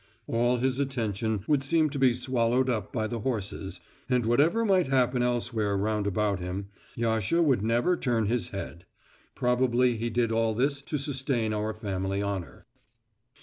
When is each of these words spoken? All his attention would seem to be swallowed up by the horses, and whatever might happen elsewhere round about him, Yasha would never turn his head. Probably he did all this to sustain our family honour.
All 0.25 0.57
his 0.57 0.79
attention 0.79 1.43
would 1.47 1.61
seem 1.61 1.91
to 1.91 1.99
be 1.99 2.11
swallowed 2.15 2.71
up 2.71 2.91
by 2.91 3.05
the 3.05 3.19
horses, 3.19 3.79
and 4.09 4.25
whatever 4.25 4.65
might 4.65 4.87
happen 4.87 5.21
elsewhere 5.21 5.77
round 5.77 6.07
about 6.07 6.39
him, 6.39 6.69
Yasha 6.95 7.39
would 7.43 7.61
never 7.61 7.95
turn 7.95 8.25
his 8.25 8.47
head. 8.49 8.85
Probably 9.35 9.97
he 9.97 10.09
did 10.09 10.31
all 10.31 10.55
this 10.55 10.81
to 10.81 10.97
sustain 10.97 11.53
our 11.53 11.71
family 11.71 12.23
honour. 12.23 12.65